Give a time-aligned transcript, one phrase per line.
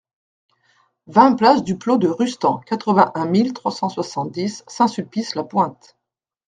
[1.05, 5.95] vingt place du Plô de Rustan, quatre-vingt-un mille trois cent soixante-dix Saint-Sulpice-la-Pointe